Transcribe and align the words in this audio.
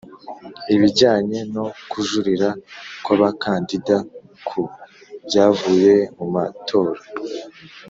ibijyanye 0.75 1.39
no 1.53 1.65
kujurira 1.91 2.49
kw 3.03 3.09
abakandida 3.15 3.95
ku 4.47 4.61
byavuye 5.25 5.93
mu 6.17 6.25
matora 6.35 6.99